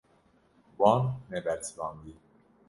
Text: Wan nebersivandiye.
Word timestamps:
Wan 0.77 1.03
nebersivandiye. 1.29 2.17